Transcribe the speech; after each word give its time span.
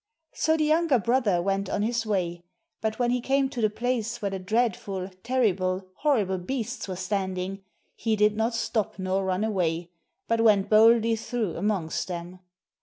So 0.33 0.57
the 0.57 0.63
younger 0.63 0.97
brother 0.97 1.43
went 1.43 1.69
on 1.69 1.83
his 1.83 2.07
way; 2.07 2.41
but 2.81 2.97
when 2.97 3.11
he 3.11 3.21
came 3.21 3.49
to 3.49 3.61
the 3.61 3.69
place 3.69 4.19
where 4.19 4.31
the 4.31 4.39
dreadful, 4.39 5.09
terrible, 5.21 5.91
horrible 5.97 6.39
beasts 6.39 6.87
were 6.87 6.95
standing, 6.95 7.63
he 7.93 8.15
did 8.15 8.35
not 8.35 8.55
stop 8.55 8.97
nor 8.97 9.23
run 9.23 9.43
away, 9.43 9.91
but 10.27 10.41
went 10.41 10.71
boldly 10.71 11.15
through 11.15 11.55
amongst 11.55 12.07
them. 12.07 12.39